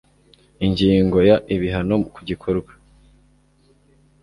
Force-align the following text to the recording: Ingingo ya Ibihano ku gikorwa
Ingingo 0.65 1.17
ya 1.29 1.35
Ibihano 1.55 1.95
ku 2.13 2.19
gikorwa 2.29 2.71